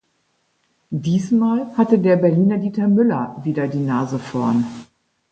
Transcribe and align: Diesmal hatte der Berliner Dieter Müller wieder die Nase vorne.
Diesmal 0.89 1.77
hatte 1.77 1.99
der 1.99 2.15
Berliner 2.17 2.57
Dieter 2.57 2.87
Müller 2.87 3.39
wieder 3.43 3.67
die 3.67 3.77
Nase 3.83 4.17
vorne. 4.17 4.65